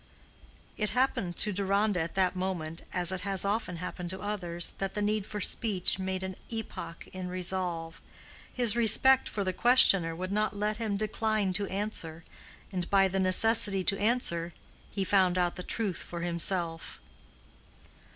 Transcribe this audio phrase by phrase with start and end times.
[0.77, 4.95] It happened to Deronda at that moment, as it has often happened to others, that
[4.95, 8.01] the need for speech made an epoch in resolve.
[8.51, 12.23] His respect for the questioner would not let him decline to answer,
[12.71, 14.55] and by the necessity to answer
[14.89, 16.99] he found out the truth for himself.